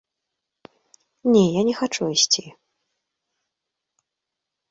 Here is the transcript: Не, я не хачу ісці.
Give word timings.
Не, 1.33 1.43
я 1.57 1.61
не 1.67 1.75
хачу 1.81 2.03
ісці. 2.15 2.45